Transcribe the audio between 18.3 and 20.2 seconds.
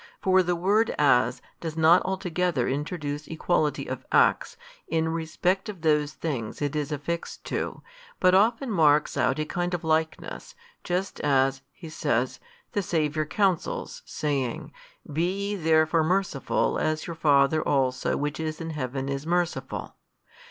is in Heaven is merciful.